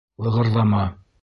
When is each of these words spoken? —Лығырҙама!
—Лығырҙама! 0.27 0.81